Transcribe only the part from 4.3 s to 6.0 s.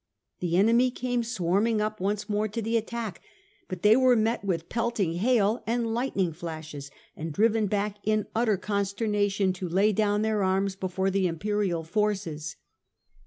with pelting hail and